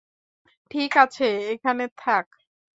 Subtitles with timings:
[0.71, 2.25] ঠিক আছে, এখানে থাক।